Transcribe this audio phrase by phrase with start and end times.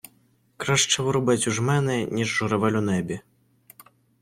[0.57, 3.19] Краще воробець у жмени, ніж: журавель у небі.